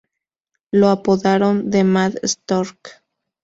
Lo 0.71 0.89
apodaron 0.89 1.69
"The 1.69 1.83
Mad 1.83 2.15
Stork". 2.23 3.03